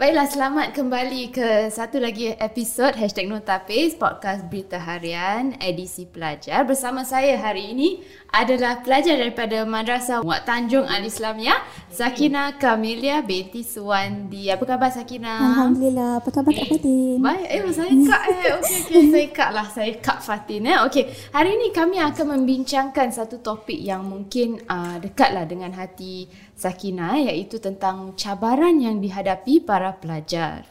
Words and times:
Baiklah, 0.00 0.32
selamat 0.32 0.68
kembali 0.72 1.28
ke 1.28 1.68
satu 1.68 2.00
lagi 2.00 2.32
episod 2.32 2.96
Hashtag 2.96 3.28
Notapis 3.28 4.00
Podcast 4.00 4.48
Berita 4.48 4.80
Harian 4.80 5.60
Edisi 5.60 6.08
Pelajar. 6.08 6.64
Bersama 6.64 7.04
saya 7.04 7.36
hari 7.36 7.76
ini 7.76 8.00
adalah 8.32 8.80
pelajar 8.80 9.20
daripada 9.20 9.60
Madrasah 9.68 10.24
Muat 10.24 10.48
Tanjung 10.48 10.88
Al-Islamiyah 10.88 11.60
Sakina 11.92 12.56
Kamilia 12.56 13.20
binti 13.20 13.60
Suwandi. 13.60 14.48
Apa 14.48 14.64
khabar 14.64 14.88
Sakina? 14.88 15.36
Alhamdulillah, 15.36 16.24
apa 16.24 16.32
khabar 16.32 16.48
Kak 16.56 16.66
Fatin? 16.72 17.20
Baik, 17.20 17.46
eh 17.52 17.60
saya 17.68 17.92
Kak 17.92 18.22
eh. 18.24 18.50
Okey, 18.56 18.78
okay. 18.80 19.02
saya 19.12 19.28
Kak 19.36 19.50
lah, 19.52 19.66
saya 19.68 19.92
Kak 20.00 20.18
Fatin 20.24 20.64
eh. 20.64 20.80
Okey, 20.88 21.12
hari 21.28 21.60
ini 21.60 21.76
kami 21.76 22.00
akan 22.00 22.40
membincangkan 22.40 23.12
satu 23.12 23.44
topik 23.44 23.76
yang 23.76 24.08
mungkin 24.08 24.64
uh, 24.64 24.96
dekatlah 24.96 25.44
dengan 25.44 25.76
hati 25.76 26.24
Sakina 26.60 27.16
iaitu 27.16 27.56
tentang 27.56 28.12
cabaran 28.20 28.76
yang 28.76 29.00
dihadapi 29.00 29.64
para 29.64 29.96
pelajar 29.96 30.68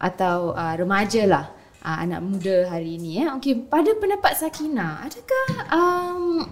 atau 0.00 0.56
uh, 0.56 0.72
remaja 0.72 1.28
lah 1.28 1.46
uh, 1.84 1.98
anak 2.00 2.20
muda 2.24 2.72
hari 2.72 2.96
ini 2.96 3.20
ya. 3.20 3.36
Okey, 3.36 3.68
pada 3.68 3.92
pendapat 3.94 4.32
Sakina, 4.34 5.04
adakah 5.04 5.48
um, 5.68 6.48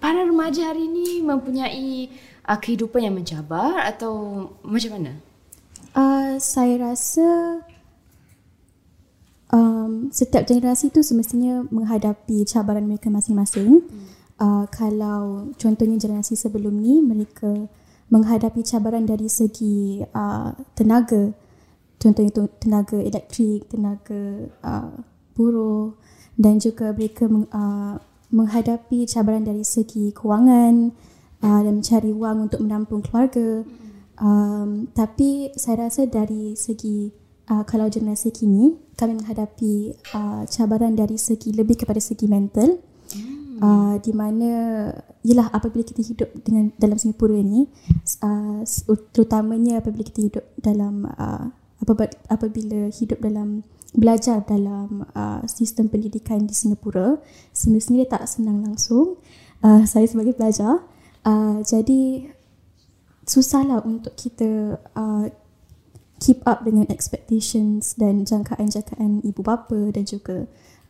para 0.00 0.24
remaja 0.24 0.72
hari 0.72 0.88
ini 0.88 1.20
mempunyai 1.20 2.08
uh, 2.48 2.58
kehidupan 2.58 3.06
yang 3.06 3.14
mencabar 3.14 3.84
atau 3.84 4.48
macam 4.64 4.96
mana? 4.98 5.12
Uh, 5.96 6.36
saya 6.36 6.80
rasa 6.92 7.60
um, 9.48 10.12
setiap 10.12 10.44
generasi 10.44 10.92
tu 10.92 11.00
semestinya 11.00 11.64
menghadapi 11.68 12.44
cabaran 12.44 12.84
mereka 12.84 13.08
masing-masing. 13.08 13.84
Hmm. 13.84 14.08
Uh, 14.36 14.64
kalau 14.68 15.48
contohnya 15.56 15.96
generasi 15.96 16.36
sebelum 16.36 16.76
ni 16.76 17.00
mereka 17.00 17.48
menghadapi 18.10 18.62
cabaran 18.62 19.04
dari 19.06 19.26
segi 19.26 20.02
uh, 20.14 20.54
tenaga. 20.78 21.34
Contohnya 21.96 22.46
tenaga 22.60 22.98
elektrik 23.00 23.72
tenaga 23.72 24.52
uh, 24.62 24.94
buruh 25.32 25.96
dan 26.36 26.60
juga 26.60 26.92
mereka 26.92 27.26
uh, 27.26 27.96
menghadapi 28.30 29.08
cabaran 29.08 29.42
dari 29.42 29.64
segi 29.64 30.12
kewangan 30.12 30.92
uh, 31.40 31.60
dan 31.64 31.80
mencari 31.80 32.12
wang 32.12 32.46
untuk 32.46 32.60
menampung 32.62 33.00
keluarga. 33.00 33.64
Um, 34.16 34.88
tapi 34.96 35.52
saya 35.60 35.88
rasa 35.88 36.08
dari 36.08 36.56
segi 36.56 37.12
uh, 37.52 37.64
kalau 37.68 37.88
generasi 37.92 38.32
kini 38.32 38.76
kami 38.96 39.20
menghadapi 39.20 39.92
uh, 40.16 40.48
cabaran 40.48 40.96
dari 40.96 41.20
segi 41.20 41.52
lebih 41.52 41.84
kepada 41.84 42.00
segi 42.00 42.24
mental 42.24 42.80
uh, 43.60 43.94
di 44.00 44.12
mana 44.12 44.50
ialah 45.26 45.50
apabila 45.52 45.82
kita 45.82 46.02
hidup 46.02 46.30
dengan 46.44 46.72
dalam 46.78 46.96
Singapura 46.96 47.36
ini 47.36 47.66
uh, 48.22 48.62
terutamanya 49.12 49.80
apabila 49.82 50.04
kita 50.06 50.20
hidup 50.22 50.44
dalam 50.60 51.08
uh, 51.08 51.50
apabila 52.30 52.88
hidup 52.88 53.20
dalam 53.20 53.66
belajar 53.96 54.44
dalam 54.44 55.08
uh, 55.16 55.40
sistem 55.48 55.88
pendidikan 55.88 56.44
di 56.44 56.52
Singapura 56.52 57.20
semestinya 57.52 58.04
dia 58.04 58.10
tak 58.12 58.24
senang 58.28 58.64
langsung 58.64 59.20
uh, 59.64 59.82
saya 59.90 60.06
sebagai 60.08 60.36
pelajar. 60.36 60.84
Uh, 61.26 61.58
jadi 61.66 62.30
susahlah 63.26 63.82
untuk 63.82 64.14
kita 64.14 64.78
uh, 64.94 65.26
keep 66.22 66.40
up 66.46 66.62
dengan 66.64 66.86
expectations 66.88 67.98
dan 67.98 68.24
jangkaan-jangkaan 68.24 69.20
ibu 69.26 69.42
bapa 69.42 69.90
dan 69.92 70.06
juga 70.06 70.46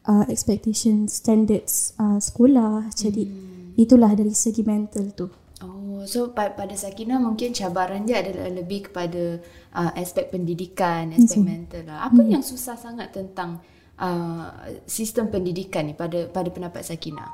uh, 0.07 0.25
expectation 0.31 1.11
standards 1.11 1.93
uh, 1.99 2.19
sekolah. 2.19 2.91
Jadi 2.95 3.27
hmm. 3.27 3.79
itulah 3.79 4.15
dari 4.15 4.33
segi 4.33 4.62
mental 4.62 5.12
tu. 5.12 5.27
Oh 5.65 6.05
so 6.05 6.31
pada 6.37 6.75
Sakina 6.77 7.17
mungkin 7.17 7.57
cabaran 7.57 8.05
dia 8.05 8.21
adalah 8.21 8.53
lebih 8.53 8.91
kepada 8.91 9.41
uh, 9.73 9.91
aspek 9.97 10.28
pendidikan 10.28 11.12
aspek 11.12 11.43
hmm. 11.43 11.47
mental 11.47 11.83
lah. 11.89 12.06
Apa 12.09 12.21
hmm. 12.22 12.31
yang 12.39 12.44
susah 12.44 12.78
sangat 12.78 13.12
tentang 13.12 13.62
uh, 13.99 14.50
sistem 14.87 15.28
pendidikan 15.28 15.87
ni 15.87 15.94
pada 15.94 16.31
pada 16.31 16.49
pendapat 16.49 16.83
Sakina? 16.87 17.28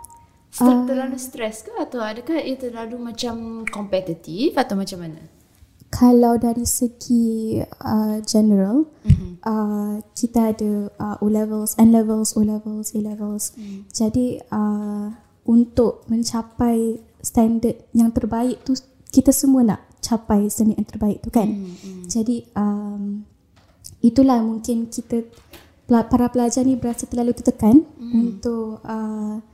Uh, 0.60 0.84
terlalu 0.84 1.16
stres 1.16 1.64
ke? 1.64 1.72
Atau 1.80 2.04
adakah 2.04 2.36
ia 2.36 2.60
terlalu 2.60 3.00
macam 3.00 3.64
kompetitif? 3.72 4.52
Atau 4.60 4.76
macam 4.76 5.00
mana 5.00 5.31
kalau 5.92 6.40
dari 6.40 6.64
segi 6.64 7.60
uh, 7.60 8.16
general 8.24 8.88
mm-hmm. 9.04 9.44
uh, 9.44 10.00
kita 10.16 10.56
ada 10.56 10.88
uh, 10.96 11.20
O 11.20 11.28
levels, 11.28 11.76
N 11.76 11.92
levels, 11.92 12.32
O 12.32 12.40
levels, 12.40 12.96
A 12.96 13.00
levels. 13.04 13.52
Mm. 13.60 13.84
Jadi 13.92 14.40
uh, 14.48 15.12
untuk 15.44 16.08
mencapai 16.08 16.96
standard 17.20 17.76
yang 17.92 18.08
terbaik 18.08 18.64
tu 18.64 18.72
kita 19.12 19.36
semua 19.36 19.62
nak 19.68 19.80
capai 20.00 20.48
standard 20.48 20.80
yang 20.80 20.88
terbaik 20.88 21.20
tu 21.20 21.28
kan. 21.28 21.52
Mm-hmm. 21.52 22.08
Jadi 22.08 22.36
um, 22.56 23.28
itulah 24.00 24.40
mungkin 24.40 24.88
kita 24.88 25.28
para 25.92 26.32
pelajar 26.32 26.64
ni 26.64 26.80
berasa 26.80 27.04
terlalu 27.04 27.36
tertekan 27.36 27.84
mm. 28.00 28.12
untuk 28.16 28.80
uh, 28.80 29.44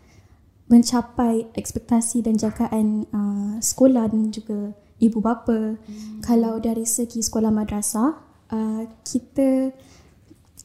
mencapai 0.70 1.50
ekspektasi 1.58 2.22
dan 2.22 2.38
jangkaan 2.38 3.10
uh, 3.10 3.58
sekolah 3.58 4.06
dan 4.06 4.30
juga 4.30 4.70
ibu 4.98 5.18
bapa. 5.22 5.78
Hmm. 5.78 6.20
Kalau 6.22 6.58
dari 6.58 6.84
segi 6.84 7.22
sekolah 7.22 7.50
madrasah, 7.50 8.10
uh, 8.50 8.82
kita 9.06 9.72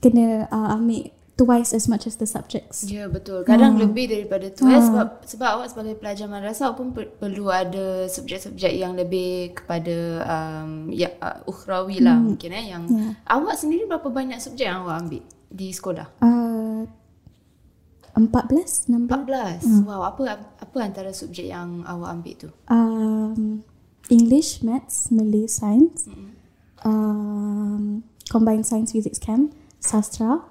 kena 0.03 0.51
uh, 0.51 0.75
ambil 0.75 1.13
twice 1.33 1.73
as 1.73 1.89
much 1.89 2.05
as 2.05 2.15
the 2.21 2.29
subjects. 2.29 2.85
Ya 2.85 3.05
yeah, 3.05 3.07
betul. 3.09 3.41
Kadang 3.41 3.77
hmm. 3.77 3.89
lebih 3.89 4.05
daripada 4.09 4.53
tu 4.53 4.69
hmm. 4.69 4.77
sebab 4.77 5.07
sebab 5.25 5.47
awak 5.59 5.67
sebagai 5.73 5.95
pelajar 5.97 6.27
madrasah 6.29 6.77
pun 6.77 6.93
per, 6.93 7.09
perlu 7.17 7.49
ada 7.49 8.05
subjek-subjek 8.05 8.73
yang 8.73 8.93
lebih 8.93 9.57
kepada 9.57 9.97
um, 10.29 10.93
ya 10.93 11.09
uh, 11.17 11.41
ukhrawi 11.49 12.01
lah 12.03 12.17
hmm. 12.17 12.25
mungkin 12.33 12.49
eh 12.53 12.65
yang 12.69 12.83
yeah. 12.85 13.13
awak 13.25 13.57
sendiri 13.57 13.89
berapa 13.89 14.09
banyak 14.13 14.37
subjek 14.37 14.69
yang 14.69 14.85
awak 14.85 15.05
ambil 15.05 15.23
di 15.49 15.67
sekolah? 15.73 16.07
Uh, 16.21 16.85
14, 18.13 18.93
16. 18.93 19.09
14. 19.09 19.65
Hmm. 19.65 19.89
Wow, 19.89 20.05
apa 20.05 20.37
apa 20.61 20.77
antara 20.85 21.09
subjek 21.09 21.49
yang 21.49 21.81
awak 21.81 22.09
ambil 22.13 22.33
tu? 22.37 22.49
Um, 22.69 23.65
English, 24.09 24.63
Maths, 24.63 25.11
Malay, 25.11 25.47
Science, 25.47 26.07
mm-hmm. 26.07 26.87
um, 26.87 28.03
Combined 28.29 28.65
Science 28.65 28.91
Physics 28.91 29.19
Camp, 29.19 29.53
Sastra. 29.79 30.43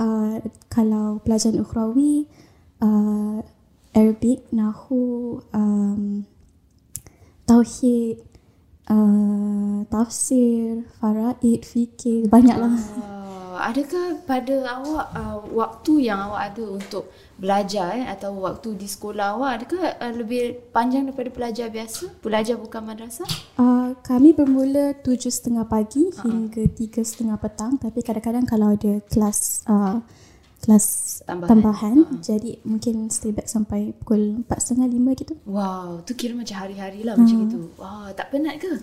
Uh, 0.00 0.40
kalau 0.72 1.20
pelajaran 1.20 1.60
ukhrawi, 1.60 2.24
uh, 2.80 3.44
Arabic, 3.92 4.48
Nahu, 4.50 5.42
um, 5.52 6.24
Tauhid, 7.44 8.24
uh, 8.88 9.84
Tafsir, 9.92 10.88
Faraid, 10.98 11.62
Fikir, 11.68 12.30
banyaklah. 12.32 12.74
Uh 12.74 13.19
adakah 13.62 14.06
pada 14.24 14.56
awak 14.80 15.06
uh, 15.12 15.38
waktu 15.52 16.08
yang 16.08 16.18
awak 16.30 16.54
ada 16.54 16.64
untuk 16.80 17.12
belajar 17.40 17.96
eh, 17.96 18.06
atau 18.08 18.36
waktu 18.36 18.76
di 18.76 18.88
sekolah 18.88 19.36
awak 19.36 19.50
adakah 19.60 19.96
uh, 20.00 20.12
lebih 20.12 20.72
panjang 20.72 21.08
daripada 21.08 21.30
pelajar 21.32 21.66
biasa? 21.68 22.20
Pelajar 22.24 22.56
bukan 22.56 22.82
madrasah? 22.84 23.28
Uh, 23.60 23.92
kami 24.00 24.32
bermula 24.36 24.96
tujuh 25.00 25.32
setengah 25.32 25.64
pagi 25.68 26.08
uh-huh. 26.08 26.24
hingga 26.24 26.64
tiga 26.72 27.00
setengah 27.04 27.36
petang. 27.36 27.76
Tapi 27.80 28.00
kadang-kadang 28.00 28.44
kalau 28.48 28.76
ada 28.76 29.00
kelas 29.08 29.64
uh, 29.68 30.00
kelas 30.60 30.86
tambahan, 31.24 31.48
tambahan 31.48 31.96
uh-huh. 32.04 32.20
jadi 32.20 32.60
mungkin 32.68 33.08
stay 33.08 33.32
back 33.32 33.48
sampai 33.48 33.96
pukul 33.96 34.44
empat 34.44 34.60
setengah 34.60 34.88
lima 34.92 35.16
gitu. 35.16 35.32
Wow 35.48 36.04
tu 36.04 36.12
kira 36.12 36.36
macam 36.36 36.56
hari-hari 36.60 37.06
lah 37.06 37.16
uh. 37.16 37.24
macam 37.24 37.38
itu 37.48 37.58
wah 37.80 38.12
tak 38.12 38.28
penat 38.32 38.60
ke 38.60 38.76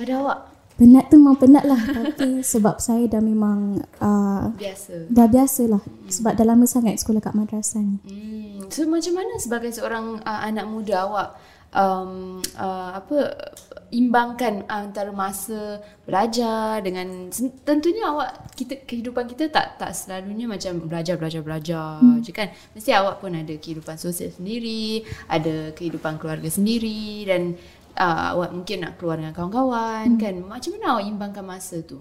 pada 0.00 0.12
awak 0.24 0.57
Penat 0.78 1.10
tu 1.10 1.18
memang 1.18 1.34
penat 1.34 1.66
lah 1.66 1.82
Tapi 1.90 2.38
sebab 2.54 2.78
saya 2.78 3.10
dah 3.10 3.18
memang 3.18 3.82
uh, 3.98 4.54
Biasa 4.54 5.10
Dah 5.10 5.26
biasa 5.26 5.62
lah 5.66 5.82
hmm. 5.82 6.06
Sebab 6.06 6.38
dah 6.38 6.46
lama 6.46 6.64
sangat 6.70 7.02
sekolah 7.02 7.18
kat 7.18 7.34
madrasah 7.34 7.82
ni 7.82 7.98
hmm. 8.06 8.70
So 8.70 8.86
macam 8.86 9.18
mana 9.18 9.34
sebagai 9.42 9.74
seorang 9.74 10.22
uh, 10.22 10.40
anak 10.46 10.70
muda 10.70 11.02
awak 11.10 11.34
um, 11.74 12.38
uh, 12.54 12.94
Apa 12.94 13.34
Imbangkan 13.88 14.68
antara 14.68 15.10
masa 15.10 15.82
belajar 16.06 16.78
dengan 16.84 17.26
Tentunya 17.66 18.14
awak 18.14 18.54
kita 18.54 18.84
Kehidupan 18.86 19.26
kita 19.26 19.50
tak 19.50 19.82
tak 19.82 19.96
selalunya 19.96 20.46
macam 20.46 20.78
belajar 20.86 21.18
belajar 21.18 21.42
belajar 21.42 21.98
hmm. 21.98 22.22
je 22.22 22.30
kan 22.30 22.54
Mesti 22.78 22.94
awak 22.94 23.18
pun 23.18 23.34
ada 23.34 23.50
kehidupan 23.56 23.98
sosial 23.98 24.30
sendiri 24.30 25.02
Ada 25.26 25.74
kehidupan 25.74 26.20
keluarga 26.22 26.46
sendiri 26.46 27.26
Dan 27.26 27.58
uh, 27.98 28.38
awak 28.38 28.54
mungkin 28.54 28.86
nak 28.86 28.96
keluar 28.96 29.18
dengan 29.18 29.34
kawan-kawan 29.34 30.16
hmm. 30.16 30.20
kan? 30.22 30.34
Macam 30.46 30.70
mana 30.78 30.86
awak 30.96 31.04
imbangkan 31.10 31.44
masa 31.44 31.82
tu? 31.82 32.00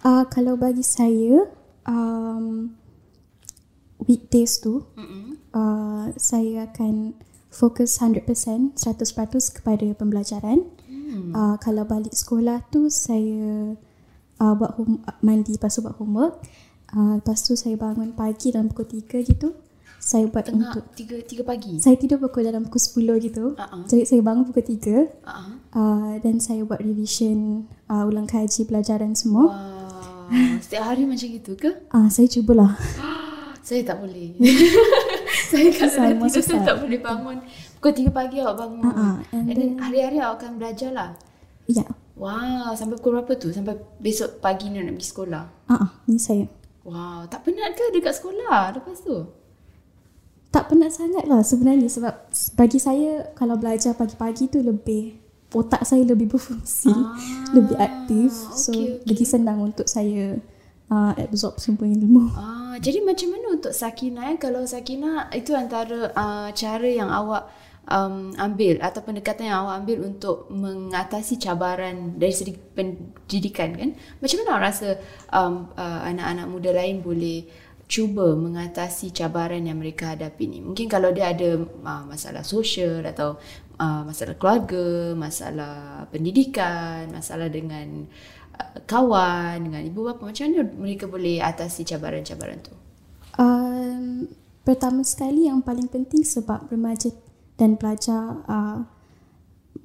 Uh, 0.00 0.24
kalau 0.32 0.56
bagi 0.56 0.82
saya 0.82 1.44
um, 1.84 2.72
weekdays 4.08 4.58
tu 4.58 4.86
uh, 5.52 6.04
saya 6.16 6.68
akan 6.72 7.16
fokus 7.52 8.00
100% 8.00 8.76
100% 8.76 9.56
kepada 9.60 9.86
pembelajaran. 9.92 10.64
Hmm. 10.88 11.32
uh, 11.32 11.56
kalau 11.60 11.84
balik 11.84 12.12
sekolah 12.12 12.64
tu 12.72 12.88
saya 12.88 13.76
uh, 14.40 14.54
buat 14.56 14.72
home, 14.80 15.04
mandi 15.20 15.56
lepas 15.56 15.76
tu 15.76 15.84
buat 15.84 15.96
homework. 16.00 16.40
Uh, 16.86 17.18
lepas 17.18 17.42
tu 17.42 17.58
saya 17.58 17.74
bangun 17.74 18.14
pagi 18.14 18.54
dalam 18.54 18.70
pukul 18.70 19.02
3 19.02 19.26
gitu 19.26 19.65
saya 19.96 20.24
buat 20.30 20.46
Tengah 20.46 20.70
untuk 20.70 20.86
tiga 20.94 21.16
tiga 21.24 21.42
pagi. 21.42 21.82
Saya 21.82 21.98
tidur 21.98 22.22
pukul 22.22 22.46
dalam 22.46 22.68
pukul 22.68 22.78
10 23.18 23.26
gitu. 23.26 23.44
Uh-huh. 23.58 23.84
Jadi 23.90 24.02
saya 24.06 24.20
bangun 24.22 24.44
pukul 24.46 24.64
3. 24.64 24.76
Uh-huh. 24.76 25.54
Uh, 25.76 26.12
dan 26.22 26.38
saya 26.38 26.62
buat 26.62 26.78
revision 26.78 27.66
uh, 27.90 28.06
ulang 28.06 28.28
kaji 28.28 28.64
pelajaran 28.68 29.18
semua. 29.18 29.50
Wow. 29.50 29.86
Setiap 30.64 30.82
hari 30.90 31.06
macam 31.06 31.26
gitu 31.26 31.52
ke? 31.54 31.70
Ah, 31.90 32.06
saya 32.10 32.26
cubalah. 32.30 32.74
Saya 33.66 33.82
tak 33.82 33.98
boleh. 33.98 34.30
saya 35.50 35.74
kalau 35.74 35.90
dah 35.90 36.06
memang 36.06 36.30
tidur 36.30 36.46
saya 36.46 36.62
tak 36.62 36.86
boleh 36.86 37.02
bangun. 37.02 37.42
Pukul 37.82 37.92
3 38.06 38.14
pagi 38.14 38.38
awak 38.38 38.62
bangun. 38.62 38.94
Ah, 38.94 39.18
and 39.34 39.50
And 39.50 39.58
then 39.58 39.70
hari-hari 39.82 40.22
awak 40.22 40.38
akan 40.38 40.62
belajar 40.62 40.94
lah. 40.94 41.18
Ya. 41.66 41.82
Wow, 42.14 42.78
sampai 42.78 42.94
pukul 42.94 43.18
berapa 43.18 43.34
tu? 43.34 43.50
Sampai 43.50 43.74
besok 43.98 44.38
pagi 44.38 44.70
ni 44.70 44.78
nak 44.78 44.94
pergi 44.94 45.10
sekolah. 45.10 45.44
Ah, 45.66 45.82
ah, 45.82 45.90
ni 46.06 46.14
saya. 46.14 46.46
Wow, 46.86 47.26
tak 47.26 47.42
penat 47.42 47.74
ke 47.74 47.90
dekat 47.90 48.14
sekolah 48.14 48.70
lepas 48.78 49.02
tu? 49.02 49.26
Tak 50.56 50.72
penat 50.72 50.88
sangat 50.88 51.28
lah 51.28 51.44
sebenarnya 51.44 51.84
sebab 51.84 52.32
bagi 52.56 52.80
saya 52.80 53.28
kalau 53.36 53.60
belajar 53.60 53.92
pagi-pagi 53.92 54.48
tu 54.48 54.64
lebih 54.64 55.20
otak 55.52 55.84
saya 55.84 56.00
lebih 56.00 56.32
berfungsi, 56.32 56.88
Ah, 56.88 57.12
lebih 57.52 57.76
aktif. 57.76 58.32
So 58.56 58.72
okay, 58.72 58.96
okay. 58.96 59.04
lagi 59.04 59.26
senang 59.28 59.60
untuk 59.60 59.84
saya 59.84 60.40
uh, 60.88 61.12
absorb 61.12 61.60
semua 61.60 61.84
ilmu. 61.84 62.32
Ah, 62.40 62.80
jadi 62.80 63.04
macam 63.04 63.36
mana 63.36 63.56
untuk 63.56 63.72
Sakina 63.76 64.32
eh? 64.32 64.40
Kalau 64.40 64.64
Sakina 64.64 65.28
itu 65.32 65.52
antara 65.52 66.12
uh, 66.16 66.48
cara 66.52 66.88
yang 66.88 67.08
awak 67.08 67.52
um, 67.88 68.32
ambil 68.36 68.80
atau 68.84 69.00
pendekatan 69.00 69.48
yang 69.48 69.64
awak 69.64 69.84
ambil 69.84 70.08
untuk 70.08 70.48
mengatasi 70.52 71.36
cabaran 71.40 72.16
dari 72.16 72.32
segi 72.32 72.52
pendidikan 72.52 73.76
kan? 73.76 73.90
Macam 74.20 74.36
mana 74.40 74.48
awak 74.56 74.64
rasa 74.72 74.88
um, 75.36 75.68
uh, 75.72 76.00
anak-anak 76.04 76.46
muda 76.48 76.72
lain 76.72 77.04
boleh 77.04 77.44
cuba 77.86 78.34
mengatasi 78.34 79.14
cabaran 79.14 79.62
yang 79.62 79.78
mereka 79.78 80.14
hadapi 80.14 80.44
ni? 80.50 80.58
Mungkin 80.62 80.90
kalau 80.90 81.14
dia 81.14 81.30
ada 81.30 81.62
uh, 81.62 82.04
masalah 82.06 82.42
sosial 82.42 83.06
atau 83.06 83.38
uh, 83.78 84.02
masalah 84.02 84.34
keluarga, 84.34 85.14
masalah 85.14 86.04
pendidikan, 86.10 87.06
masalah 87.14 87.46
dengan 87.46 88.10
uh, 88.58 88.78
kawan, 88.84 89.70
dengan 89.70 89.82
ibu 89.86 90.02
bapa, 90.02 90.26
macam 90.26 90.44
mana 90.50 90.66
mereka 90.66 91.06
boleh 91.06 91.38
atasi 91.38 91.86
cabaran-cabaran 91.86 92.58
tu? 92.66 92.74
Um, 93.38 94.26
pertama 94.66 95.06
sekali 95.06 95.46
yang 95.46 95.62
paling 95.62 95.86
penting 95.86 96.26
sebab 96.26 96.66
remaja 96.72 97.14
dan 97.54 97.78
pelajar 97.78 98.42
uh, 98.50 98.82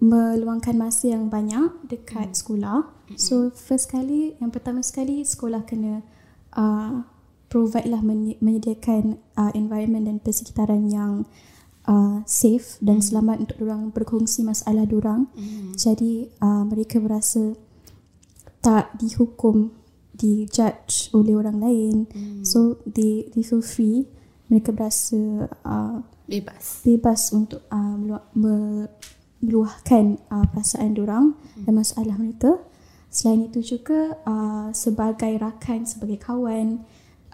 meluangkan 0.02 0.74
masa 0.74 1.14
yang 1.14 1.30
banyak 1.30 1.70
dekat 1.86 2.34
sekolah. 2.34 2.90
So 3.20 3.54
first 3.54 3.94
kali, 3.94 4.34
yang 4.42 4.50
pertama 4.50 4.82
sekali 4.82 5.22
sekolah 5.22 5.62
kena 5.68 6.02
uh, 6.58 7.06
provide 7.52 7.92
lah 7.92 8.00
menye- 8.00 8.40
menyediakan 8.40 9.20
uh, 9.36 9.52
environment 9.52 10.08
dan 10.08 10.18
persekitaran 10.24 10.88
yang 10.88 11.28
uh, 11.84 12.24
safe 12.24 12.80
dan 12.80 13.04
selamat 13.04 13.44
untuk 13.44 13.68
orang 13.68 13.92
berkongsi 13.92 14.48
masalah 14.48 14.88
orang. 14.88 15.28
Jadi 15.76 16.32
uh, 16.40 16.64
mereka 16.64 17.04
berasa 17.04 17.60
tak 18.64 18.96
dihukum, 18.96 19.76
dijudge 20.16 21.12
oleh 21.12 21.36
orang 21.36 21.60
lain. 21.60 21.96
So 22.48 22.80
they 22.88 23.28
they 23.36 23.44
feel 23.44 23.60
free. 23.60 24.08
Mereka 24.48 24.72
berasa 24.72 25.48
uh, 25.68 26.00
Bebas. 26.28 26.84
bebas 26.88 27.22
untuk 27.36 27.68
uh, 27.68 27.96
melua- 28.00 28.28
me- 28.32 28.88
meluahkan 29.42 30.22
uh, 30.32 30.46
perasaan 30.48 30.96
diorang 30.96 31.36
dan 31.68 31.74
masalah 31.76 32.16
mereka. 32.16 32.62
Selain 33.12 33.44
itu 33.50 33.60
juga 33.60 34.16
uh, 34.24 34.72
sebagai 34.72 35.36
rakan, 35.36 35.84
sebagai 35.84 36.16
kawan, 36.22 36.80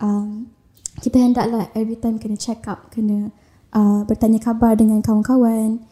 um, 0.01 0.51
kita 0.97 1.21
hendaklah 1.21 1.69
every 1.77 1.97
time 1.97 2.17
kena 2.17 2.37
check 2.37 2.65
up, 2.65 2.89
kena 2.89 3.29
uh, 3.73 4.01
bertanya 4.05 4.41
khabar 4.41 4.73
dengan 4.73 5.01
kawan-kawan. 5.05 5.85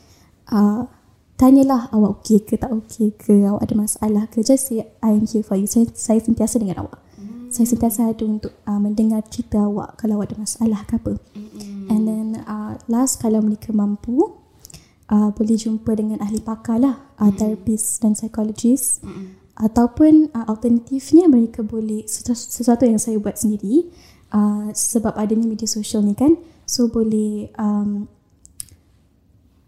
Uh, 0.50 0.90
tanyalah 1.36 1.92
awak 1.92 2.22
okey 2.22 2.42
ke 2.42 2.56
tak 2.58 2.72
okey 2.72 3.14
ke, 3.14 3.46
awak 3.46 3.66
ada 3.66 3.76
masalah 3.76 4.24
ke. 4.32 4.42
Just 4.42 4.72
say 4.72 4.86
I 5.04 5.14
am 5.14 5.30
here 5.30 5.46
for 5.46 5.60
you. 5.60 5.70
Saya, 5.70 5.90
saya 5.94 6.20
sentiasa 6.22 6.58
dengan 6.58 6.86
awak. 6.86 7.02
Saya 7.56 7.72
sentiasa 7.72 8.12
ada 8.12 8.24
untuk 8.28 8.52
uh, 8.68 8.80
mendengar 8.82 9.24
cerita 9.32 9.64
awak 9.64 9.96
kalau 9.96 10.20
awak 10.20 10.34
ada 10.34 10.44
masalah 10.44 10.84
ke 10.84 11.00
apa. 11.00 11.14
And 11.88 12.04
then 12.04 12.28
uh, 12.44 12.76
last 12.92 13.24
kalau 13.24 13.40
mereka 13.40 13.72
mampu 13.72 14.36
uh, 15.08 15.30
boleh 15.32 15.56
jumpa 15.56 15.96
dengan 15.96 16.20
ahli 16.20 16.44
pakar 16.44 16.84
lah, 16.84 17.00
uh, 17.16 17.32
therapist 17.32 18.04
dan 18.04 18.12
psychologist. 18.18 19.06
Ataupun 19.56 20.36
uh, 20.36 20.46
alternatifnya 20.52 21.32
mereka 21.32 21.64
boleh 21.64 22.04
sesuatu, 22.08 22.84
yang 22.84 23.00
saya 23.00 23.16
buat 23.16 23.40
sendiri 23.40 23.88
uh, 24.36 24.68
sebab 24.76 25.16
adanya 25.16 25.48
media 25.48 25.68
sosial 25.68 26.04
ni 26.04 26.12
kan. 26.12 26.36
So 26.68 26.92
boleh 26.92 27.56
um, 27.56 28.12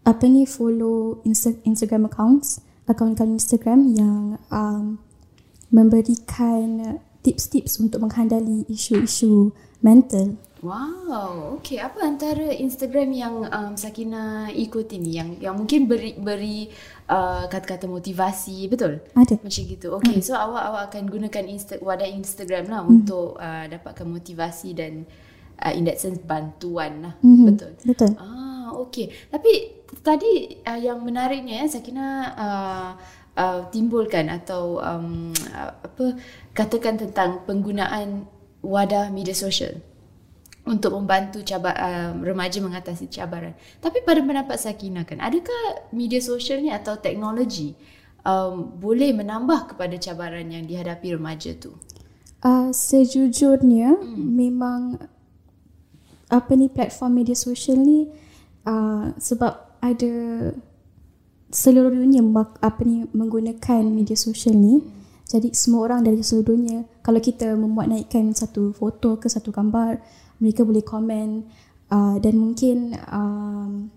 apa 0.04 0.24
ni 0.28 0.44
follow 0.44 1.24
Insta- 1.24 1.60
Instagram 1.64 2.08
accounts, 2.08 2.60
akaun-akaun 2.84 3.36
Instagram 3.36 3.92
yang 3.96 4.36
um, 4.52 5.00
memberikan 5.72 7.00
tips-tips 7.20 7.76
untuk 7.80 8.00
menghandali 8.04 8.64
isu-isu 8.68 9.52
mental. 9.82 10.36
Wow, 10.58 11.54
okay. 11.62 11.78
Apa 11.78 12.02
antara 12.02 12.50
Instagram 12.50 13.14
yang 13.14 13.46
um, 13.46 13.78
Sakina 13.78 14.50
ikut 14.50 14.90
ini 14.90 15.10
yang 15.14 15.30
yang 15.38 15.54
mungkin 15.54 15.86
beri 15.86 16.18
beri 16.18 16.66
uh, 17.06 17.46
kata-kata 17.46 17.86
motivasi, 17.86 18.66
betul? 18.66 18.98
Ada. 19.14 19.38
Macam 19.38 19.62
gitu. 19.70 19.94
Okay, 20.02 20.18
so 20.18 20.34
awak 20.34 20.66
awak 20.66 20.82
akan 20.90 21.06
gunakan 21.06 21.44
Insta, 21.46 21.78
wadah 21.78 22.10
Instagram 22.10 22.74
lah 22.74 22.82
untuk 22.82 23.38
uh, 23.38 23.70
dapatkan 23.70 24.02
motivasi 24.02 24.74
dan 24.74 25.06
uh, 25.62 25.70
in 25.70 25.86
that 25.86 26.02
sense 26.02 26.18
bantuan 26.18 27.06
lah. 27.06 27.14
Mhm. 27.22 27.54
Betul. 27.54 27.72
Betul. 27.86 28.10
Ah, 28.18 28.74
okey. 28.82 29.14
Tapi 29.30 29.50
tadi 30.02 30.58
uh, 30.66 30.78
yang 30.78 31.02
menariknya 31.06 31.62
eh, 31.66 31.70
Sakina 31.70 32.06
uh, 32.34 32.90
uh, 33.38 33.60
timbulkan 33.70 34.26
atau 34.26 34.82
um, 34.82 35.30
uh, 35.54 35.72
apa 35.86 36.18
katakan 36.50 36.98
tentang 36.98 37.46
penggunaan 37.46 38.26
wadah 38.68 39.08
media 39.08 39.32
sosial 39.32 39.80
untuk 40.68 40.92
membantu 40.92 41.40
cabar, 41.40 41.72
uh, 41.80 42.12
remaja 42.20 42.60
mengatasi 42.60 43.08
cabaran. 43.08 43.56
Tapi 43.80 44.04
pada 44.04 44.20
pendapat 44.20 44.60
Sakina 44.60 45.08
kan, 45.08 45.16
adakah 45.16 45.88
media 45.96 46.20
sosial 46.20 46.60
ni 46.60 46.68
atau 46.68 47.00
teknologi 47.00 47.72
um, 48.28 48.76
boleh 48.76 49.16
menambah 49.16 49.72
kepada 49.72 49.96
cabaran 49.96 50.44
yang 50.52 50.68
dihadapi 50.68 51.16
remaja 51.16 51.56
tu? 51.56 51.72
Uh, 52.44 52.68
sejujurnya 52.70 53.96
hmm. 53.96 54.28
memang 54.28 55.00
apa 56.28 56.52
ni 56.52 56.68
platform 56.68 57.24
media 57.24 57.34
sosial 57.34 57.80
ni 57.80 58.12
uh, 58.68 59.16
sebab 59.16 59.80
ada 59.80 60.12
seluruh 61.48 61.88
dunia 61.88 62.20
apa 62.60 62.84
ni 62.84 63.08
menggunakan 63.16 63.88
media 63.88 64.14
sosial 64.14 64.52
ni 64.52 64.84
jadi 65.28 65.52
semua 65.52 65.84
orang 65.84 66.00
dari 66.00 66.24
seluruh 66.24 66.56
dunia 66.56 66.88
kalau 67.04 67.20
kita 67.20 67.52
memuat 67.52 67.92
naikkan 67.92 68.32
satu 68.32 68.72
foto 68.72 69.20
ke 69.20 69.28
satu 69.28 69.52
gambar 69.52 70.00
mereka 70.40 70.64
boleh 70.64 70.82
komen. 70.82 71.44
Uh, 71.88 72.20
dan 72.20 72.36
mungkin 72.36 72.92
um, 73.08 73.88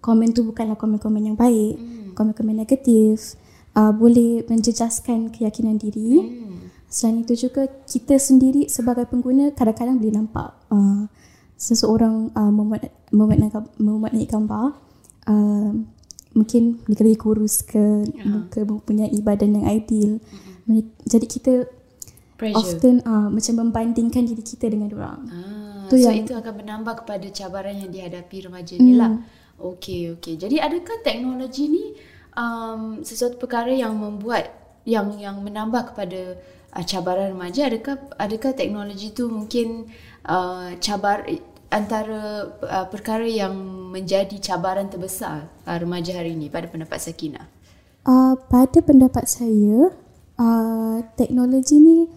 komen 0.00 0.32
tu 0.32 0.40
bukanlah 0.40 0.72
komen-komen 0.72 1.32
yang 1.32 1.36
baik 1.36 1.76
komen-komen 2.14 2.60
negatif. 2.60 3.40
Uh, 3.74 3.90
boleh 3.90 4.46
menjejaskan 4.46 5.34
keyakinan 5.34 5.80
diri. 5.80 6.22
Selain 6.86 7.26
itu 7.26 7.48
juga 7.48 7.66
kita 7.90 8.22
sendiri 8.22 8.70
sebagai 8.70 9.02
pengguna 9.10 9.50
kadang-kadang 9.50 9.98
boleh 9.98 10.14
nampak 10.14 10.54
uh, 10.70 11.10
seseorang 11.58 12.30
uh, 12.38 12.52
memuat 12.54 12.86
memuat 13.10 14.12
naik 14.14 14.30
gambar. 14.30 14.78
Uh, 15.26 15.82
mungkin 16.34 16.82
mereka 16.84 17.02
lebih 17.06 17.20
kurus 17.22 17.62
ke 17.62 17.80
mereka 18.12 18.66
mempunyai 18.66 19.18
badan 19.22 19.62
yang 19.62 19.66
ideal. 19.70 20.12
Mereka, 20.66 20.90
jadi 21.06 21.26
kita 21.26 21.52
Pressure. 22.34 22.58
often 22.58 22.94
uh, 23.06 23.30
macam 23.30 23.54
membandingkan 23.62 24.26
diri 24.26 24.42
kita 24.42 24.66
dengan 24.66 24.90
orang. 24.92 25.20
Ah, 25.30 25.86
Tu 25.86 26.02
so 26.02 26.10
yang- 26.10 26.26
itu 26.26 26.34
akan 26.34 26.54
menambah 26.58 27.04
kepada 27.04 27.26
cabaran 27.30 27.78
yang 27.78 27.90
dihadapi 27.92 28.36
remaja 28.50 28.74
ni 28.76 28.98
lah. 28.98 29.22
Okey, 29.54 30.18
okey. 30.18 30.34
Jadi 30.34 30.58
adakah 30.58 30.98
teknologi 31.06 31.70
ni 31.70 31.84
um, 32.34 33.04
sesuatu 33.06 33.38
perkara 33.38 33.70
yang 33.70 33.94
membuat 33.94 34.50
yang 34.82 35.14
yang 35.16 35.38
menambah 35.38 35.94
kepada 35.94 36.42
uh, 36.74 36.84
cabaran 36.84 37.30
remaja? 37.30 37.70
Adakah 37.70 38.18
adakah 38.18 38.50
teknologi 38.52 39.14
tu 39.14 39.30
mungkin 39.30 39.86
uh, 40.26 40.74
cabar 40.82 41.22
antara 41.70 42.50
uh, 42.66 42.86
perkara 42.90 43.22
yang 43.26 43.54
menjadi 43.94 44.34
cabaran 44.42 44.90
terbesar 44.90 45.46
uh, 45.70 45.78
remaja 45.78 46.18
hari 46.18 46.34
ini 46.34 46.50
pada 46.50 46.66
pendapat 46.66 46.98
Sakina? 46.98 47.46
Uh, 48.02 48.34
pada 48.50 48.82
pendapat 48.82 49.30
saya, 49.30 49.94
uh, 50.42 50.98
teknologi 51.14 51.78
ni 51.78 52.10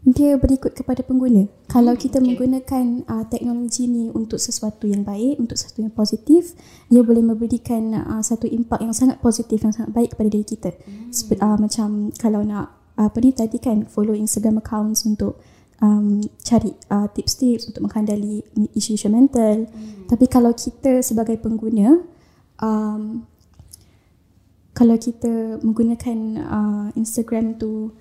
dia 0.00 0.40
berikut 0.40 0.72
kepada 0.72 1.04
pengguna. 1.04 1.44
Kalau 1.68 1.92
kita 1.92 2.18
okay. 2.18 2.26
menggunakan 2.32 3.04
uh, 3.04 3.24
teknologi 3.28 3.84
ni 3.84 4.08
untuk 4.10 4.40
sesuatu 4.40 4.88
yang 4.88 5.04
baik, 5.06 5.38
untuk 5.38 5.60
sesuatu 5.60 5.84
yang 5.84 5.92
positif, 5.92 6.56
ia 6.88 7.04
boleh 7.04 7.20
memberikan 7.20 7.94
uh, 7.94 8.22
satu 8.24 8.48
impak 8.48 8.80
yang 8.80 8.96
sangat 8.96 9.20
positif, 9.22 9.60
yang 9.60 9.76
sangat 9.76 9.92
baik 9.92 10.16
kepada 10.16 10.28
diri 10.32 10.46
kita. 10.48 10.70
Seperti 11.12 11.44
uh, 11.44 11.60
macam 11.60 12.10
kalau 12.16 12.42
nak 12.42 12.80
apa 12.96 13.16
ni 13.22 13.30
tadi 13.32 13.56
kan 13.60 13.86
follow 13.88 14.16
Instagram 14.16 14.60
accounts 14.60 15.04
untuk 15.04 15.40
um, 15.80 16.20
cari 16.44 16.72
uh, 16.92 17.08
tips-tips 17.10 17.68
untuk 17.68 17.84
menghandali 17.84 18.44
isu-isu 18.76 19.08
mental. 19.10 19.68
Tapi 20.06 20.24
kalau 20.28 20.52
kita 20.54 21.00
sebagai 21.04 21.36
pengguna 21.40 22.00
um, 22.60 23.24
kalau 24.70 24.96
kita 24.96 25.60
menggunakan 25.60 26.18
uh, 26.40 26.88
Instagram 26.96 27.58
tu 27.60 27.92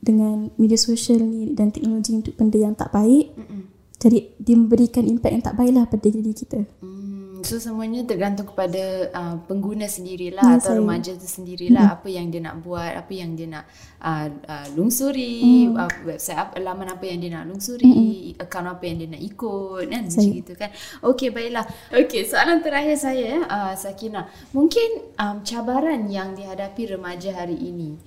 dengan 0.00 0.48
media 0.56 0.76
sosial 0.80 1.20
ni 1.20 1.52
dan 1.52 1.68
teknologi 1.68 2.16
untuk 2.16 2.32
benda 2.36 2.56
yang 2.60 2.76
tak 2.76 2.92
baik. 2.92 3.32
Mm-mm. 3.36 3.62
Jadi 4.00 4.36
dia 4.36 4.56
memberikan 4.56 5.04
impak 5.04 5.32
yang 5.32 5.44
tak 5.44 5.56
baiklah 5.56 5.88
pada 5.88 6.06
diri 6.08 6.32
kita. 6.36 6.64
Hmm, 6.80 7.03
so 7.44 7.60
semuanya 7.60 8.02
tergantung 8.08 8.48
kepada 8.48 9.12
uh, 9.12 9.36
pengguna 9.44 9.84
sendirilah 9.84 10.42
ya, 10.42 10.56
atau 10.56 10.72
saya. 10.72 10.80
remaja 10.80 11.12
tu 11.14 11.28
sendirilah 11.28 11.92
hmm. 11.92 11.96
apa 12.00 12.08
yang 12.08 12.26
dia 12.32 12.40
nak 12.40 12.56
buat, 12.64 12.92
apa 12.96 13.12
yang 13.12 13.36
dia 13.36 13.46
nak 13.52 13.64
uh, 14.00 14.26
uh, 14.48 14.66
lungsuri, 14.72 15.68
hmm. 15.68 15.76
uh, 15.76 15.92
website 16.08 16.40
apa, 16.40 16.56
laman 16.58 16.88
apa 16.88 17.04
yang 17.04 17.18
dia 17.20 17.30
nak 17.36 17.44
lungsuri, 17.52 17.92
hmm. 18.34 18.42
akaun 18.42 18.66
apa 18.72 18.82
yang 18.88 18.96
dia 19.04 19.08
nak 19.12 19.22
ikut 19.22 19.84
kan 19.92 20.02
macam 20.08 20.24
gitu 20.24 20.52
kan. 20.56 20.70
Okey 21.04 21.28
baiklah. 21.30 21.64
Okey 21.92 22.24
soalan 22.24 22.64
terakhir 22.64 22.96
saya 22.96 23.44
uh, 23.44 23.72
Sakina, 23.76 24.26
mungkin 24.56 25.14
um, 25.20 25.44
cabaran 25.44 26.08
yang 26.08 26.32
dihadapi 26.32 26.96
remaja 26.96 27.36
hari 27.36 27.60
ini 27.60 28.00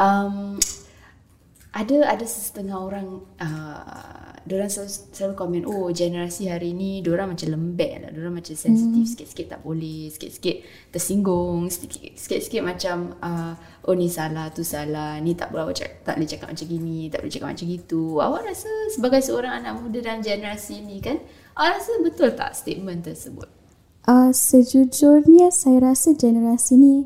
um, 0.00 0.56
ada 1.76 1.96
ada 2.08 2.24
setengah 2.24 2.78
orang 2.80 3.20
uh, 3.36 4.35
Diorang 4.46 4.70
selalu, 4.70 4.90
selalu 5.10 5.34
komen 5.34 5.62
Oh 5.66 5.90
generasi 5.90 6.46
hari 6.46 6.70
ni 6.70 7.02
Diorang 7.02 7.34
macam 7.34 7.50
lembek 7.50 7.98
lah 7.98 8.10
Diorang 8.14 8.38
macam 8.38 8.54
sensitif 8.54 9.02
hmm. 9.02 9.10
Sikit-sikit 9.10 9.46
tak 9.58 9.60
boleh 9.66 10.06
Sikit-sikit 10.14 10.56
tersinggung 10.94 11.66
Sikit-sikit 11.66 12.62
macam 12.62 13.18
uh, 13.18 13.58
Oh 13.82 13.98
ni 13.98 14.06
salah 14.06 14.54
Tu 14.54 14.62
salah 14.62 15.18
Ni 15.18 15.34
tak 15.34 15.50
boleh, 15.50 15.74
tak 15.74 16.14
boleh 16.14 16.30
cakap 16.30 16.54
macam 16.54 16.66
gini 16.70 17.10
Tak 17.10 17.26
boleh 17.26 17.32
cakap 17.34 17.48
macam 17.58 17.66
gitu 17.66 18.02
Awak 18.22 18.42
rasa 18.46 18.70
Sebagai 18.94 19.20
seorang 19.26 19.52
anak 19.66 19.82
muda 19.82 19.98
Dalam 19.98 20.22
generasi 20.22 20.78
ni 20.78 21.02
kan 21.02 21.18
Awak 21.58 21.70
rasa 21.82 21.92
betul 22.06 22.30
tak 22.38 22.54
Statement 22.54 23.02
tersebut 23.02 23.50
uh, 24.06 24.30
Sejujurnya 24.30 25.50
Saya 25.50 25.90
rasa 25.90 26.14
generasi 26.14 26.78
ni 26.78 26.96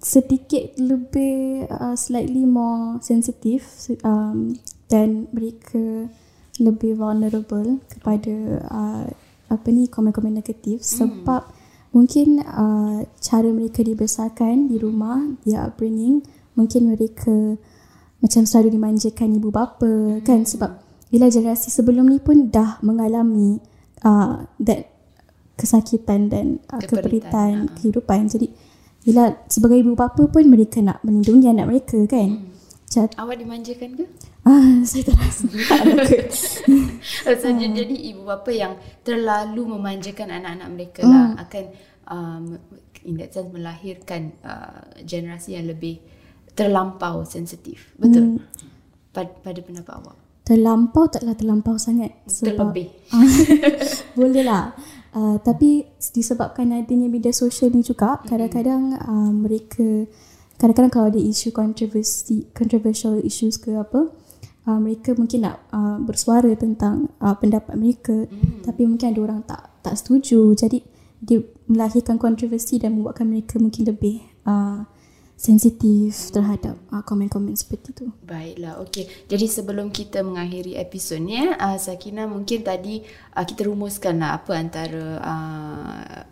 Sedikit 0.00 0.80
lebih 0.80 1.68
uh, 1.68 1.92
Slightly 1.92 2.48
more 2.48 3.04
Sensitive 3.04 3.68
um, 4.00 4.56
dan 4.86 5.26
mereka 5.34 6.10
lebih 6.56 6.96
vulnerable 6.96 7.82
kepada 7.90 8.34
uh, 8.70 9.06
apa 9.46 9.66
ni 9.70 9.86
komen-komen 9.86 10.34
negatif 10.34 10.82
hmm. 10.82 10.88
sebab 10.88 11.42
mungkin 11.94 12.42
uh, 12.42 13.06
cara 13.22 13.48
mereka 13.52 13.80
dibesarkan 13.86 14.68
di 14.68 14.76
rumah 14.80 15.22
dia 15.46 15.64
upbringing 15.64 16.24
mungkin 16.58 16.92
mereka 16.92 17.56
macam 18.20 18.42
selalu 18.48 18.74
dimanjakan 18.74 19.36
ibu 19.36 19.48
bapa 19.52 19.86
hmm. 19.86 20.24
kan 20.26 20.42
sebab 20.42 20.82
bila 21.12 21.30
generasi 21.30 21.70
sebelum 21.70 22.10
ni 22.10 22.18
pun 22.18 22.50
dah 22.50 22.82
mengalami 22.82 23.62
uh, 24.02 24.42
that 24.58 24.90
kesakitan 25.56 26.28
dan 26.28 26.60
uh, 26.68 26.82
keperitan 26.82 27.70
uh. 27.70 27.72
kehidupan 27.78 28.28
jadi 28.28 28.50
bila 29.06 29.38
sebagai 29.46 29.78
ibu 29.78 29.94
bapa 29.94 30.26
pun 30.26 30.44
mereka 30.50 30.82
nak 30.82 30.98
melindungi 31.06 31.46
anak 31.46 31.70
mereka 31.70 32.02
kan 32.10 32.28
hmm. 32.42 32.55
Cat. 32.96 33.12
Awak 33.20 33.36
dimanjakan 33.44 33.92
ke? 33.92 34.04
Ah, 34.48 34.80
saya 34.88 35.12
tak 35.12 35.20
rasa. 35.20 35.44
so, 37.36 37.48
uh. 37.52 37.52
Jadi 37.52 37.92
ibu 38.08 38.24
bapa 38.24 38.48
yang 38.48 38.80
terlalu 39.04 39.68
memanjakan 39.76 40.32
anak-anak 40.32 40.68
mereka 40.72 41.00
uh. 41.04 41.12
lah 41.12 41.26
akan 41.44 41.64
um, 42.08 42.44
in 43.04 43.20
that 43.20 43.36
sense 43.36 43.52
melahirkan 43.52 44.32
uh, 44.40 44.80
generasi 45.04 45.60
yang 45.60 45.68
lebih 45.68 46.00
terlampau 46.56 47.28
sensitif. 47.28 47.92
Betul? 48.00 48.40
Hmm. 48.40 48.48
Pada, 49.12 49.28
pada 49.44 49.60
pendapat 49.60 49.92
awak? 49.92 50.16
Terlampau 50.46 51.04
taklah 51.12 51.36
terlampau 51.36 51.76
sangat. 51.76 52.16
Sebab, 52.24 52.72
Terlebih. 52.72 52.88
boleh 54.18 54.44
lah. 54.46 54.72
Uh, 55.12 55.36
tapi 55.44 55.84
disebabkan 56.00 56.72
adanya 56.72 57.12
media 57.12 57.32
sosial 57.32 57.72
ni 57.76 57.84
juga, 57.84 58.24
kadang-kadang 58.24 58.96
uh, 59.00 59.32
mereka 59.32 60.08
kadang-kadang 60.56 60.92
kalau 60.92 61.06
ada 61.12 61.20
isu 61.20 61.52
kontroversi 61.52 62.48
controversial 62.56 63.20
issues 63.20 63.60
ke 63.60 63.76
apa 63.76 64.08
uh, 64.66 64.78
mereka 64.80 65.12
mungkin 65.14 65.46
nak 65.48 65.64
uh, 65.70 66.00
bersuara 66.00 66.52
tentang 66.56 67.12
uh, 67.20 67.36
pendapat 67.36 67.76
mereka 67.76 68.26
mm. 68.26 68.64
tapi 68.64 68.88
mungkin 68.88 69.12
ada 69.12 69.20
orang 69.20 69.40
tak 69.44 69.62
tak 69.84 69.94
setuju 69.94 70.52
jadi 70.56 70.80
dia 71.20 71.40
melahirkan 71.66 72.20
kontroversi 72.20 72.76
dan 72.76 72.96
membuatkan 72.98 73.26
mereka 73.26 73.56
mungkin 73.56 73.88
lebih 73.88 74.20
uh, 74.44 74.84
sensitif 75.36 76.32
terhadap 76.32 76.80
uh, 76.88 77.04
komen-komen 77.04 77.52
seperti 77.52 77.92
itu. 77.92 78.08
Baiklah, 78.24 78.80
okey. 78.88 79.04
Jadi 79.28 79.46
sebelum 79.52 79.92
kita 79.92 80.24
mengakhiri 80.24 80.80
episod 80.80 81.20
ni, 81.20 81.36
uh, 81.44 81.76
Sakina 81.76 82.24
mungkin 82.24 82.64
tadi 82.64 83.04
uh, 83.36 83.44
kita 83.44 83.68
rumuskanlah 83.68 84.40
apa 84.40 84.52
antara 84.56 85.04
uh, 85.20 86.24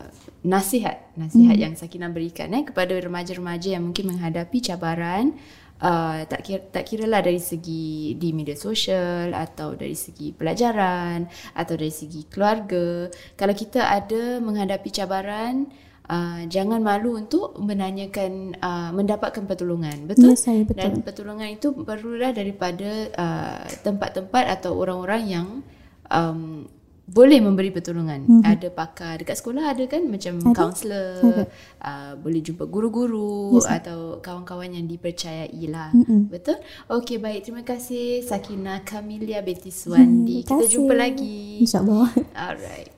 nasihat, 0.44 1.16
nasihat 1.16 1.56
hmm. 1.56 1.64
yang 1.64 1.74
Sakina 1.74 2.12
berikan 2.12 2.52
eh 2.52 2.68
kepada 2.68 2.92
remaja-remaja 3.00 3.80
yang 3.80 3.88
mungkin 3.88 4.12
menghadapi 4.12 4.60
cabaran 4.60 5.32
uh, 5.80 6.22
tak 6.28 6.40
kira 6.44 6.60
tak 6.68 6.84
kiralah 6.84 7.24
dari 7.24 7.40
segi 7.40 8.14
di 8.14 8.28
media 8.36 8.54
sosial 8.54 9.32
atau 9.32 9.74
dari 9.74 9.96
segi 9.96 10.36
pelajaran 10.36 11.26
atau 11.56 11.74
dari 11.74 11.90
segi 11.90 12.28
keluarga. 12.28 13.08
Kalau 13.34 13.54
kita 13.56 13.90
ada 13.90 14.38
menghadapi 14.38 14.90
cabaran 14.92 15.66
Uh, 16.04 16.44
jangan 16.52 16.84
malu 16.84 17.16
untuk 17.16 17.56
menanyakan 17.56 18.52
uh, 18.60 18.92
mendapatkan 18.92 19.48
pertolongan 19.48 20.04
betul 20.04 20.36
ya, 20.36 20.36
saya 20.36 20.60
betul 20.60 20.84
dan 20.84 21.00
pertolongan 21.00 21.56
itu 21.56 21.72
perlulah 21.72 22.28
daripada 22.28 23.08
uh, 23.16 23.64
tempat-tempat 23.80 24.44
atau 24.60 24.76
orang-orang 24.76 25.22
yang 25.24 25.48
um, 26.12 26.68
boleh 27.04 27.38
memberi 27.40 27.68
pertolongan. 27.68 28.24
Mm-hmm. 28.24 28.42
ada 28.48 28.68
pakar 28.72 29.20
dekat 29.20 29.36
sekolah 29.36 29.76
ada 29.76 29.84
kan? 29.84 30.08
Macam 30.08 30.40
kaunselor 30.56 31.48
uh, 31.84 32.12
boleh 32.16 32.40
jumpa 32.40 32.64
guru-guru 32.64 33.60
yes, 33.60 33.68
atau 33.68 34.24
kawan-kawan 34.24 34.72
yang 34.72 34.86
dipercayai 34.88 35.64
lah 35.68 35.92
mm-hmm. 35.92 36.32
betul? 36.32 36.56
Okey 36.88 37.20
baik. 37.20 37.44
Terima 37.44 37.62
kasih 37.66 38.24
Sakina 38.24 38.80
Kamilia 38.86 39.44
Betiswandi 39.44 40.44
mm, 40.44 40.46
kita 40.48 40.64
jumpa 40.70 40.94
lagi. 40.96 41.60
Insyaallah. 41.60 42.08
Alright 42.32 42.93